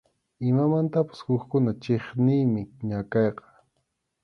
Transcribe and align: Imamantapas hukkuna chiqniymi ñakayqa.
Imamantapas 0.49 1.19
hukkuna 1.27 1.71
chiqniymi 1.83 2.61
ñakayqa. 2.89 3.43